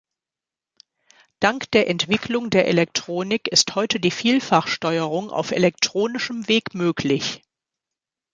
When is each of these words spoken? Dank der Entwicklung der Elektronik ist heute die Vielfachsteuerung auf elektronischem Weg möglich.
Dank 1.39 1.69
der 1.73 1.87
Entwicklung 1.87 2.49
der 2.49 2.67
Elektronik 2.67 3.47
ist 3.47 3.75
heute 3.75 3.99
die 3.99 4.09
Vielfachsteuerung 4.09 5.29
auf 5.29 5.51
elektronischem 5.51 6.47
Weg 6.47 6.73
möglich. 6.73 7.43